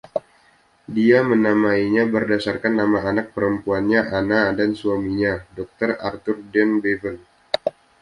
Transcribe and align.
Dia 0.95 1.19
menamainya 1.31 2.03
berdasarkan 2.15 2.73
nama 2.81 2.99
anak 3.09 3.27
perempuannya 3.37 4.01
Anna 4.17 4.43
dan 4.59 4.69
suaminya, 4.79 5.33
Dokter 5.57 5.89
Arthur 6.09 6.37
Dean 6.51 6.71
Bevan. 6.83 7.17